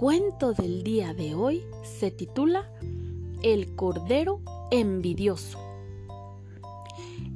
cuento 0.00 0.54
del 0.54 0.82
día 0.82 1.12
de 1.12 1.34
hoy 1.34 1.62
se 1.82 2.10
titula 2.10 2.66
El 3.42 3.76
Cordero 3.76 4.40
Envidioso. 4.70 5.58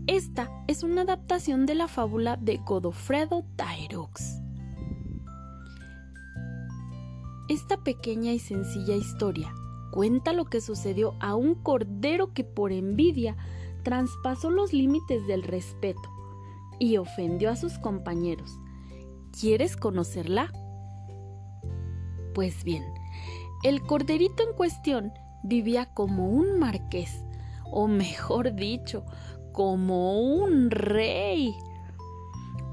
Esta 0.07 0.51
es 0.67 0.83
una 0.83 1.03
adaptación 1.03 1.67
de 1.67 1.75
la 1.75 1.89
fábula 1.89 2.39
de 2.39 2.57
Godofredo 2.57 3.45
Tairox. 3.57 4.41
Esta 7.51 7.85
pequeña 7.85 8.33
y 8.33 8.39
sencilla 8.39 8.97
historia 8.97 9.53
cuenta 9.93 10.33
lo 10.33 10.47
que 10.47 10.63
sucedió 10.63 11.17
a 11.21 11.35
un 11.35 11.57
cordero 11.57 12.33
que 12.33 12.45
por 12.45 12.73
envidia 12.73 13.37
traspasó 13.83 14.49
los 14.49 14.73
límites 14.73 15.27
del 15.27 15.43
respeto 15.43 16.09
y 16.79 16.97
ofendió 16.97 17.51
a 17.51 17.57
sus 17.57 17.79
compañeros. 17.79 18.59
¿Quieres 19.39 19.77
conocerla? 19.77 20.51
Pues 22.35 22.65
bien, 22.65 22.85
el 23.63 23.83
corderito 23.83 24.43
en 24.43 24.57
cuestión 24.57 25.13
vivía 25.45 25.87
como 25.95 26.29
un 26.29 26.59
marqués, 26.59 27.25
o 27.65 27.87
mejor 27.87 28.55
dicho, 28.55 29.05
como 29.53 30.21
un 30.21 30.71
rey, 30.71 31.55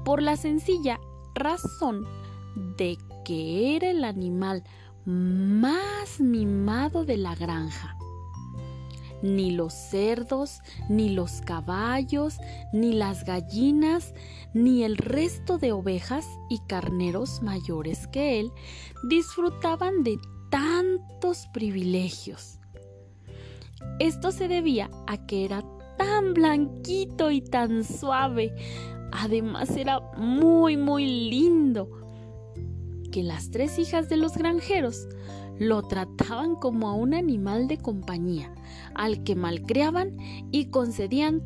por 0.04 0.20
la 0.20 0.36
sencilla 0.36 0.98
razón 1.34 2.04
de 2.76 2.98
que 3.24 3.76
era 3.76 3.90
el 3.90 4.02
animal 4.02 4.64
más 5.04 6.18
mimado 6.18 7.04
de 7.04 7.16
la 7.18 7.36
granja. 7.36 7.96
Ni 9.22 9.52
los 9.52 9.72
cerdos, 9.72 10.60
ni 10.88 11.10
los 11.10 11.40
caballos, 11.42 12.38
ni 12.72 12.92
las 12.92 13.24
gallinas, 13.24 14.14
ni 14.52 14.82
el 14.84 14.96
resto 14.96 15.58
de 15.58 15.72
ovejas 15.72 16.26
y 16.50 16.58
carneros 16.66 17.42
mayores 17.42 18.06
que 18.08 18.40
él 18.40 18.52
disfrutaban 19.08 20.02
de 20.02 20.18
tantos 20.50 21.46
privilegios. 21.52 22.58
Esto 23.98 24.32
se 24.32 24.48
debía 24.48 24.90
a 25.06 25.26
que 25.26 25.44
era 25.44 25.62
tan 25.96 26.34
blanquito 26.34 27.30
y 27.30 27.40
tan 27.40 27.84
suave. 27.84 28.54
Además 29.12 29.76
era 29.76 30.00
muy, 30.16 30.76
muy 30.76 31.06
lindo. 31.30 32.01
Que 33.12 33.22
las 33.22 33.50
tres 33.50 33.78
hijas 33.78 34.08
de 34.08 34.16
los 34.16 34.36
granjeros 34.36 35.06
lo 35.58 35.82
trataban 35.82 36.56
como 36.56 36.88
a 36.88 36.94
un 36.94 37.12
animal 37.12 37.68
de 37.68 37.76
compañía, 37.76 38.52
al 38.94 39.22
que 39.22 39.36
malcriaban 39.36 40.16
y 40.50 40.70
concedían 40.70 41.42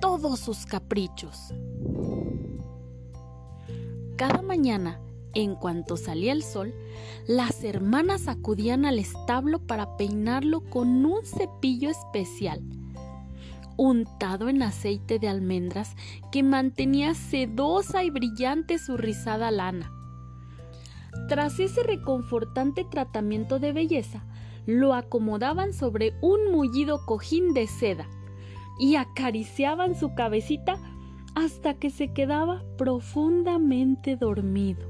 todos 0.00 0.40
sus 0.40 0.66
caprichos. 0.66 1.54
Cada 4.16 4.42
mañana, 4.42 5.00
en 5.34 5.54
cuanto 5.54 5.96
salía 5.96 6.32
el 6.32 6.42
sol, 6.42 6.74
las 7.26 7.64
hermanas 7.64 8.28
acudían 8.28 8.84
al 8.84 8.98
establo 8.98 9.58
para 9.58 9.96
peinarlo 9.96 10.60
con 10.60 11.04
un 11.06 11.24
cepillo 11.24 11.88
especial, 11.88 12.62
untado 13.78 14.50
en 14.50 14.62
aceite 14.62 15.18
de 15.18 15.28
almendras 15.28 15.96
que 16.30 16.42
mantenía 16.42 17.14
sedosa 17.14 18.04
y 18.04 18.10
brillante 18.10 18.78
su 18.78 18.98
rizada 18.98 19.50
lana. 19.50 19.95
Tras 21.28 21.58
ese 21.60 21.82
reconfortante 21.82 22.84
tratamiento 22.84 23.58
de 23.58 23.72
belleza, 23.72 24.24
lo 24.66 24.94
acomodaban 24.94 25.72
sobre 25.72 26.14
un 26.20 26.52
mullido 26.52 27.04
cojín 27.06 27.54
de 27.54 27.66
seda 27.66 28.06
y 28.78 28.96
acariciaban 28.96 29.94
su 29.94 30.14
cabecita 30.14 30.76
hasta 31.34 31.74
que 31.74 31.90
se 31.90 32.12
quedaba 32.12 32.62
profundamente 32.76 34.16
dormido. 34.16 34.88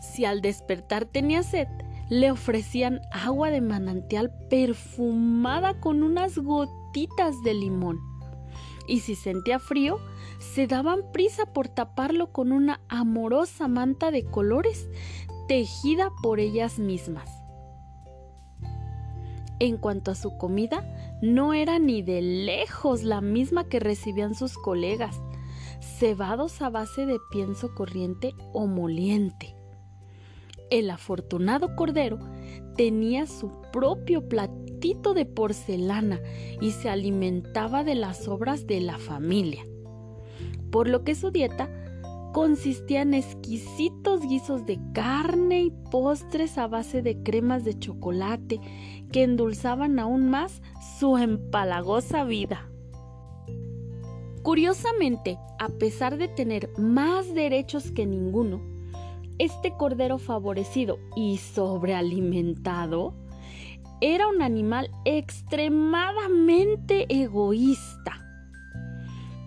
Si 0.00 0.24
al 0.24 0.40
despertar 0.40 1.04
tenía 1.04 1.42
sed, 1.42 1.68
le 2.10 2.30
ofrecían 2.30 3.00
agua 3.12 3.50
de 3.50 3.60
manantial 3.60 4.32
perfumada 4.48 5.78
con 5.80 6.02
unas 6.02 6.38
gotitas 6.38 7.42
de 7.44 7.54
limón 7.54 8.07
y 8.88 9.00
si 9.00 9.14
sentía 9.14 9.58
frío, 9.58 10.00
se 10.38 10.66
daban 10.66 11.00
prisa 11.12 11.46
por 11.52 11.68
taparlo 11.68 12.32
con 12.32 12.50
una 12.50 12.80
amorosa 12.88 13.68
manta 13.68 14.10
de 14.10 14.24
colores 14.24 14.88
tejida 15.46 16.10
por 16.22 16.40
ellas 16.40 16.78
mismas. 16.78 17.30
En 19.60 19.76
cuanto 19.76 20.12
a 20.12 20.14
su 20.14 20.36
comida, 20.38 20.84
no 21.20 21.52
era 21.52 21.78
ni 21.78 22.02
de 22.02 22.22
lejos 22.22 23.02
la 23.02 23.20
misma 23.20 23.68
que 23.68 23.80
recibían 23.80 24.34
sus 24.34 24.56
colegas, 24.56 25.20
cebados 25.80 26.62
a 26.62 26.70
base 26.70 27.06
de 27.06 27.18
pienso 27.30 27.74
corriente 27.74 28.34
o 28.52 28.66
moliente. 28.66 29.56
El 30.70 30.90
afortunado 30.90 31.74
cordero 31.74 32.18
tenía 32.76 33.26
su 33.26 33.50
propio 33.72 34.28
de 34.78 35.26
porcelana 35.26 36.20
y 36.60 36.70
se 36.70 36.88
alimentaba 36.88 37.82
de 37.82 37.96
las 37.96 38.24
sobras 38.24 38.66
de 38.66 38.80
la 38.80 38.96
familia, 38.98 39.64
por 40.70 40.88
lo 40.88 41.02
que 41.02 41.14
su 41.16 41.30
dieta 41.30 41.68
consistía 42.32 43.02
en 43.02 43.14
exquisitos 43.14 44.20
guisos 44.20 44.66
de 44.66 44.78
carne 44.92 45.62
y 45.62 45.72
postres 45.90 46.58
a 46.58 46.68
base 46.68 47.02
de 47.02 47.22
cremas 47.22 47.64
de 47.64 47.76
chocolate 47.76 48.60
que 49.10 49.24
endulzaban 49.24 49.98
aún 49.98 50.30
más 50.30 50.62
su 50.98 51.16
empalagosa 51.18 52.22
vida. 52.22 52.70
Curiosamente, 54.42 55.38
a 55.58 55.68
pesar 55.68 56.18
de 56.18 56.28
tener 56.28 56.70
más 56.78 57.34
derechos 57.34 57.90
que 57.90 58.06
ninguno, 58.06 58.60
este 59.38 59.72
cordero 59.76 60.18
favorecido 60.18 60.98
y 61.16 61.38
sobrealimentado 61.38 63.14
era 64.00 64.28
un 64.28 64.42
animal 64.42 64.90
extremadamente 65.04 67.06
egoísta. 67.08 68.24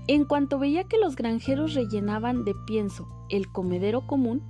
En 0.08 0.26
cuanto 0.26 0.60
veía 0.60 0.84
que 0.84 0.98
los 0.98 1.16
granjeros 1.16 1.74
rellenaban 1.74 2.44
de 2.44 2.54
pienso 2.66 3.08
el 3.30 3.50
comedero 3.52 4.08
común, 4.08 4.44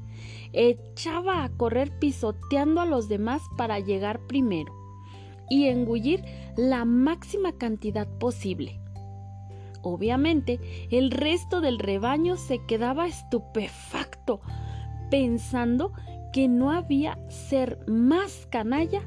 echaba 0.54 1.44
a 1.44 1.50
correr 1.50 1.98
pisoteando 2.00 2.82
a 2.82 2.86
los 2.86 3.10
demás 3.10 3.42
para 3.58 3.80
llegar 3.80 4.26
primero 4.28 4.74
y 5.50 5.68
engullir 5.68 6.24
la 6.58 6.86
máxima 6.86 7.54
cantidad 7.54 8.08
posible. 8.18 8.80
Obviamente, 9.84 10.60
el 10.92 11.12
resto 11.12 11.62
del 11.62 11.80
rebaño 11.80 12.38
se 12.38 12.64
quedaba 12.66 13.08
estupefacto 13.08 14.42
pensando 15.10 15.92
que 16.32 16.48
no 16.48 16.72
había 16.72 17.18
ser 17.30 17.80
más 17.88 18.48
canalla 18.50 19.02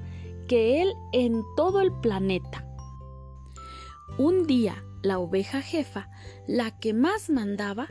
que 0.47 0.83
él 0.83 0.95
en 1.13 1.43
todo 1.57 1.81
el 1.81 1.93
planeta. 2.01 2.67
Un 4.19 4.47
día, 4.47 4.85
la 5.03 5.19
oveja 5.19 5.61
jefa, 5.61 6.09
la 6.47 6.79
que 6.79 6.93
más 6.93 7.31
mandaba, 7.31 7.89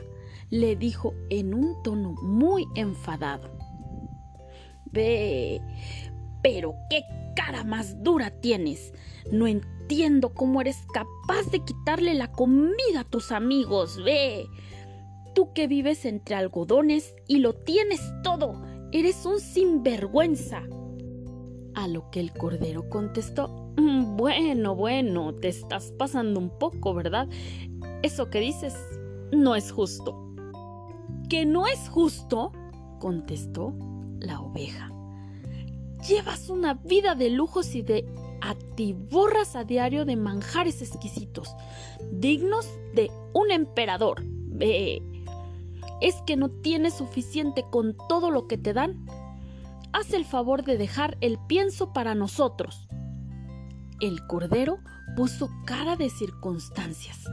le 0.50 0.76
dijo 0.76 1.14
en 1.30 1.54
un 1.54 1.82
tono 1.82 2.14
muy 2.22 2.66
enfadado. 2.74 3.50
Ve, 4.86 5.60
pero 6.42 6.74
qué 6.90 7.02
cara 7.34 7.64
más 7.64 8.02
dura 8.02 8.30
tienes. 8.30 8.92
No 9.30 9.46
entiendo 9.46 10.34
cómo 10.34 10.60
eres 10.60 10.78
capaz 10.92 11.50
de 11.50 11.64
quitarle 11.64 12.14
la 12.14 12.30
comida 12.30 13.00
a 13.00 13.04
tus 13.04 13.32
amigos. 13.32 14.02
Ve, 14.04 14.46
Tú 15.34 15.52
que 15.52 15.66
vives 15.66 16.04
entre 16.04 16.36
algodones 16.36 17.16
y 17.26 17.38
lo 17.38 17.54
tienes 17.54 18.00
todo, 18.22 18.62
eres 18.92 19.26
un 19.26 19.40
sinvergüenza. 19.40 20.62
A 21.74 21.88
lo 21.88 22.10
que 22.10 22.20
el 22.20 22.32
cordero 22.32 22.88
contestó, 22.88 23.48
mm, 23.76 24.16
bueno, 24.16 24.74
bueno, 24.74 25.34
te 25.34 25.48
estás 25.48 25.92
pasando 25.98 26.38
un 26.38 26.50
poco, 26.58 26.94
¿verdad? 26.94 27.28
Eso 28.02 28.30
que 28.30 28.40
dices 28.40 28.74
no 29.32 29.56
es 29.56 29.72
justo. 29.72 30.34
¿Que 31.28 31.44
no 31.46 31.66
es 31.66 31.88
justo? 31.88 32.52
contestó 33.00 33.74
la 34.20 34.40
oveja. 34.40 34.90
Llevas 36.08 36.48
una 36.48 36.74
vida 36.74 37.14
de 37.14 37.30
lujos 37.30 37.74
y 37.74 37.82
de 37.82 38.06
atiborras 38.40 39.56
a 39.56 39.64
diario 39.64 40.04
de 40.04 40.16
manjares 40.16 40.80
exquisitos, 40.80 41.54
dignos 42.12 42.66
de 42.94 43.10
un 43.32 43.50
emperador. 43.50 44.22
Ve, 44.24 45.02
¿Es 46.00 46.16
que 46.26 46.36
no 46.36 46.50
tienes 46.50 46.94
suficiente 46.94 47.64
con 47.70 47.96
todo 48.08 48.30
lo 48.30 48.46
que 48.46 48.58
te 48.58 48.72
dan? 48.72 49.06
Haz 49.94 50.12
el 50.12 50.24
favor 50.24 50.64
de 50.64 50.76
dejar 50.76 51.16
el 51.20 51.38
pienso 51.38 51.92
para 51.92 52.16
nosotros. 52.16 52.88
El 54.00 54.26
cordero 54.26 54.80
puso 55.14 55.48
cara 55.66 55.94
de 55.94 56.10
circunstancias 56.10 57.24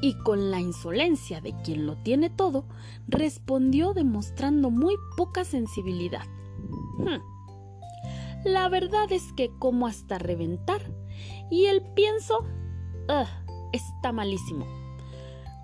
y 0.00 0.14
con 0.18 0.52
la 0.52 0.60
insolencia 0.60 1.40
de 1.40 1.56
quien 1.64 1.86
lo 1.86 1.96
tiene 1.96 2.30
todo, 2.30 2.66
respondió 3.08 3.94
demostrando 3.94 4.70
muy 4.70 4.94
poca 5.16 5.44
sensibilidad. 5.44 6.24
Hmm. 6.98 7.20
La 8.44 8.68
verdad 8.68 9.10
es 9.10 9.32
que 9.32 9.50
como 9.58 9.88
hasta 9.88 10.18
reventar 10.18 10.80
y 11.50 11.64
el 11.64 11.82
pienso 11.94 12.44
está 13.72 14.12
malísimo 14.12 14.66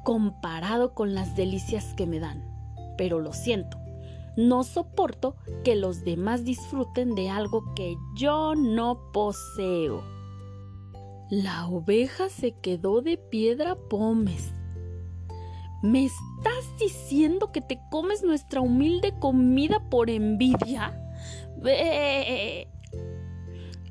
comparado 0.03 0.95
con 0.95 1.15
las 1.15 1.37
delicias 1.37 1.95
que 1.95 2.07
me 2.07 2.19
dan. 2.19 2.45
Pero 2.99 3.21
lo 3.21 3.33
siento, 3.33 3.79
No 4.37 4.65
soporto 4.65 5.37
que 5.63 5.77
los 5.77 6.05
demás 6.05 6.45
disfruten 6.45 7.15
de 7.15 7.31
algo 7.31 7.75
que 7.75 7.97
yo 8.17 8.55
no 8.55 9.13
poseo. 9.13 10.03
La 11.31 11.67
oveja 11.67 12.29
se 12.29 12.53
quedó 12.61 13.01
de 13.01 13.17
piedra 13.17 13.77
pómez. 13.77 14.53
¿Me 15.83 16.07
estás 16.07 16.79
diciendo 16.79 17.53
que 17.53 17.61
te 17.61 17.79
comes 17.91 18.23
nuestra 18.23 18.61
humilde 18.61 19.13
comida 19.21 19.89
por 19.91 20.11
envidia? 20.11 20.99
¡Ve! 21.59 22.69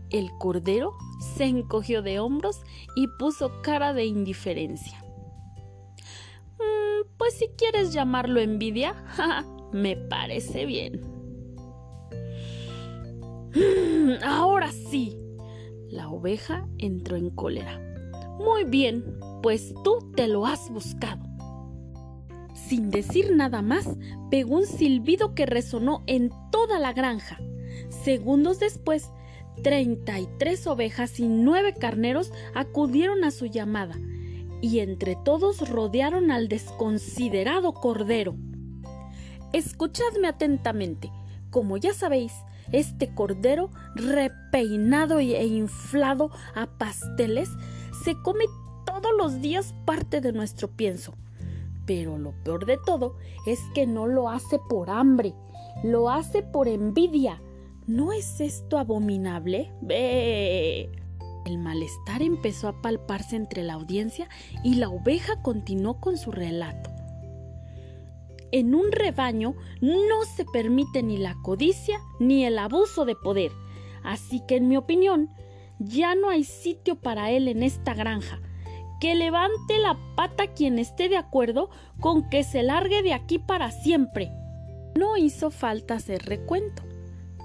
El 0.10 0.30
cordero 0.38 0.94
se 1.36 1.46
encogió 1.46 2.02
de 2.02 2.20
hombros 2.20 2.62
y 2.96 3.08
puso 3.20 3.62
cara 3.62 3.94
de 3.94 4.06
indiferencia. 4.06 5.04
Mm, 6.60 7.08
pues 7.18 7.34
si 7.36 7.48
quieres 7.58 7.94
llamarlo 7.94 8.40
envidia, 8.40 8.96
me 9.74 9.96
parece 9.96 10.66
bien. 10.66 11.02
Mm, 13.56 14.24
ahora 14.24 14.72
sí. 14.72 15.18
La 15.90 16.10
oveja 16.10 16.68
entró 16.80 17.18
en 17.18 17.30
cólera. 17.30 17.80
Muy 18.40 18.64
bien, 18.64 19.04
pues 19.44 19.74
tú 19.84 20.12
te 20.16 20.28
lo 20.28 20.46
has 20.48 20.72
buscado. 20.72 21.24
Sin 22.56 22.90
decir 22.90 23.32
nada 23.36 23.62
más, 23.62 23.88
pegó 24.32 24.56
un 24.56 24.66
silbido 24.66 25.36
que 25.36 25.46
resonó 25.46 26.04
en 26.08 26.32
toda 26.52 26.80
la 26.80 26.94
granja. 26.94 27.40
Segundos 27.90 28.60
después, 28.60 29.12
33 29.62 30.66
ovejas 30.66 31.20
y 31.20 31.28
nueve 31.28 31.76
carneros 31.80 32.32
acudieron 32.56 33.24
a 33.24 33.32
su 33.32 33.46
llamada, 33.46 33.96
y 34.62 34.80
entre 34.80 35.16
todos 35.16 35.70
rodearon 35.70 36.32
al 36.32 36.48
desconsiderado 36.48 37.74
cordero. 37.74 38.36
Escuchadme 39.54 40.28
atentamente. 40.28 41.12
Como 41.52 41.78
ya 41.78 41.94
sabéis, 41.94 42.34
este 42.72 43.14
cordero, 43.14 43.70
repeinado 43.96 45.20
e 45.20 45.46
inflado 45.46 46.32
a 46.56 46.66
pasteles, 46.66 47.50
se 48.04 48.16
come 48.24 48.46
todos 48.86 49.12
los 49.18 49.42
días 49.42 49.76
parte 49.86 50.22
de 50.22 50.34
nuestro 50.34 50.70
pienso. 50.70 51.14
Pero 51.86 52.18
lo 52.18 52.32
peor 52.44 52.66
de 52.66 52.80
todo 52.84 53.18
es 53.46 53.60
que 53.76 53.86
no 53.86 54.08
lo 54.08 54.30
hace 54.30 54.58
por 54.70 54.90
hambre, 54.90 55.34
lo 55.84 56.10
hace 56.10 56.42
por 56.42 56.68
envidia. 56.68 57.42
¿No 57.86 58.14
es 58.14 58.40
esto 58.40 58.78
abominable? 58.78 59.72
¡Ve! 59.82 60.90
El 61.46 61.58
malestar 61.58 62.22
empezó 62.22 62.70
a 62.70 62.82
palparse 62.82 63.36
entre 63.36 63.64
la 63.64 63.74
audiencia 63.74 64.30
y 64.64 64.76
la 64.76 64.90
oveja 64.90 65.42
continuó 65.42 66.00
con 66.00 66.18
su 66.18 66.32
relato. 66.32 66.93
En 68.54 68.76
un 68.76 68.92
rebaño 68.92 69.56
no 69.82 70.26
se 70.36 70.46
permite 70.46 71.02
ni 71.02 71.18
la 71.18 71.34
codicia 71.42 72.00
ni 72.20 72.46
el 72.46 72.60
abuso 72.60 73.04
de 73.04 73.16
poder, 73.16 73.52
así 74.04 74.44
que 74.48 74.58
en 74.58 74.68
mi 74.68 74.78
opinión 74.78 75.32
ya 75.80 76.14
no 76.14 76.30
hay 76.30 76.44
sitio 76.44 76.96
para 76.96 77.32
él 77.32 77.48
en 77.48 77.64
esta 77.64 77.96
granja. 77.96 78.40
Que 79.02 79.16
levante 79.16 79.80
la 79.80 79.98
pata 80.16 80.54
quien 80.54 80.78
esté 80.78 81.10
de 81.10 81.18
acuerdo 81.18 81.72
con 82.00 82.30
que 82.30 82.44
se 82.44 82.62
largue 82.62 83.02
de 83.02 83.14
aquí 83.14 83.40
para 83.40 83.72
siempre. 83.72 84.30
No 84.96 85.18
hizo 85.18 85.50
falta 85.50 85.96
hacer 85.96 86.22
recuento. 86.24 86.84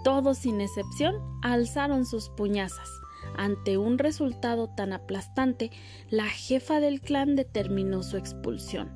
Todos 0.04 0.36
sin 0.36 0.60
excepción 0.60 1.16
alzaron 1.42 2.04
sus 2.04 2.28
puñazas. 2.28 2.90
Ante 3.34 3.78
un 3.78 3.96
resultado 3.96 4.68
tan 4.68 4.92
aplastante, 4.92 5.70
la 6.10 6.26
jefa 6.26 6.80
del 6.80 7.00
clan 7.00 7.34
determinó 7.34 8.02
su 8.02 8.18
expulsión. 8.18 8.90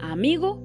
Amigo, 0.00 0.62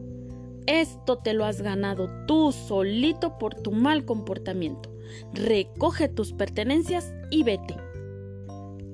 esto 0.67 1.17
te 1.17 1.33
lo 1.33 1.45
has 1.45 1.61
ganado 1.61 2.09
tú 2.27 2.51
solito 2.51 3.37
por 3.37 3.55
tu 3.55 3.71
mal 3.71 4.05
comportamiento. 4.05 4.89
Recoge 5.33 6.09
tus 6.09 6.33
pertenencias 6.33 7.13
y 7.29 7.43
vete. 7.43 7.75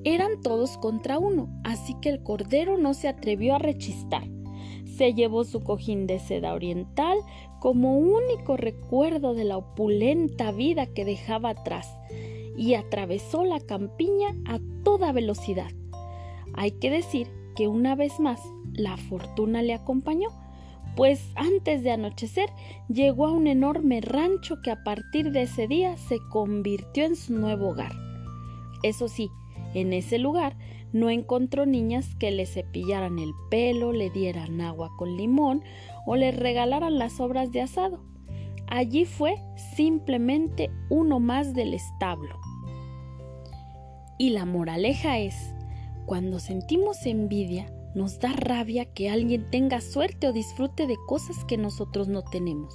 Eran 0.04 0.40
todos 0.40 0.78
contra 0.78 1.18
uno, 1.18 1.48
así 1.64 1.94
que 2.00 2.08
el 2.08 2.22
cordero 2.22 2.78
no 2.78 2.94
se 2.94 3.08
atrevió 3.08 3.54
a 3.54 3.58
rechistar. 3.58 4.24
Se 4.96 5.14
llevó 5.14 5.44
su 5.44 5.60
cojín 5.60 6.06
de 6.06 6.18
seda 6.18 6.54
oriental 6.54 7.18
como 7.60 7.98
único 7.98 8.56
recuerdo 8.56 9.34
de 9.34 9.44
la 9.44 9.56
opulenta 9.56 10.52
vida 10.52 10.86
que 10.86 11.04
dejaba 11.04 11.50
atrás 11.50 11.86
y 12.56 12.74
atravesó 12.74 13.44
la 13.44 13.60
campiña 13.60 14.34
a 14.46 14.58
toda 14.84 15.12
velocidad. 15.12 15.70
Hay 16.54 16.72
que 16.72 16.90
decir 16.90 17.28
que 17.54 17.68
una 17.68 17.94
vez 17.94 18.18
más 18.20 18.40
la 18.72 18.96
fortuna 18.96 19.62
le 19.62 19.74
acompañó, 19.74 20.28
pues 20.96 21.30
antes 21.36 21.82
de 21.82 21.92
anochecer 21.92 22.50
llegó 22.88 23.26
a 23.26 23.32
un 23.32 23.46
enorme 23.46 24.00
rancho 24.00 24.60
que 24.62 24.70
a 24.70 24.82
partir 24.82 25.32
de 25.32 25.42
ese 25.42 25.66
día 25.66 25.96
se 25.96 26.18
convirtió 26.30 27.04
en 27.04 27.16
su 27.16 27.34
nuevo 27.34 27.70
hogar. 27.70 27.92
Eso 28.82 29.08
sí, 29.08 29.30
en 29.74 29.92
ese 29.92 30.18
lugar 30.18 30.56
no 30.92 31.10
encontró 31.10 31.66
niñas 31.66 32.14
que 32.16 32.30
le 32.30 32.46
cepillaran 32.46 33.18
el 33.18 33.32
pelo, 33.50 33.92
le 33.92 34.10
dieran 34.10 34.60
agua 34.60 34.90
con 34.96 35.16
limón 35.16 35.62
o 36.06 36.16
le 36.16 36.32
regalaran 36.32 36.98
las 36.98 37.20
obras 37.20 37.52
de 37.52 37.60
asado. 37.60 38.02
Allí 38.66 39.04
fue 39.04 39.36
simplemente 39.76 40.70
uno 40.88 41.20
más 41.20 41.54
del 41.54 41.74
establo. 41.74 42.38
Y 44.18 44.30
la 44.30 44.44
moraleja 44.44 45.18
es, 45.18 45.54
cuando 46.06 46.38
sentimos 46.40 47.06
envidia, 47.06 47.72
nos 47.94 48.20
da 48.20 48.32
rabia 48.32 48.92
que 48.92 49.10
alguien 49.10 49.50
tenga 49.50 49.80
suerte 49.80 50.28
o 50.28 50.32
disfrute 50.32 50.86
de 50.86 50.96
cosas 51.06 51.44
que 51.44 51.56
nosotros 51.56 52.08
no 52.08 52.22
tenemos. 52.22 52.74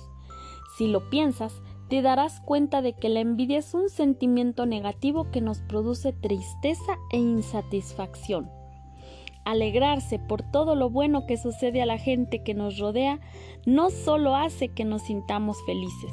Si 0.78 0.88
lo 0.88 1.10
piensas, 1.10 1.62
te 1.90 2.02
darás 2.02 2.42
cuenta 2.42 2.82
de 2.82 2.94
que 2.94 3.10
la 3.10 3.20
envidia 3.20 3.60
es 3.60 3.74
un 3.74 3.90
sentimiento 3.90 4.66
negativo 4.66 5.30
que 5.32 5.42
nos 5.42 5.62
produce 5.62 6.14
tristeza 6.14 6.98
e 7.12 7.18
insatisfacción. 7.18 8.50
Alegrarse 9.46 10.18
por 10.18 10.42
todo 10.42 10.76
lo 10.76 10.90
bueno 10.90 11.28
que 11.28 11.38
sucede 11.38 11.82
a 11.82 11.86
la 11.86 12.00
gente 12.00 12.44
que 12.44 12.56
nos 12.56 12.80
rodea 12.80 13.20
no 13.66 13.92
solo 13.92 14.36
hace 14.36 14.70
que 14.70 14.86
nos 14.86 15.04
sintamos 15.04 15.64
felices, 15.66 16.12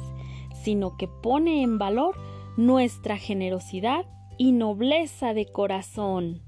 sino 0.63 0.95
que 0.97 1.07
pone 1.07 1.63
en 1.63 1.79
valor 1.79 2.15
nuestra 2.55 3.17
generosidad 3.17 4.05
y 4.37 4.51
nobleza 4.51 5.33
de 5.33 5.47
corazón. 5.47 6.43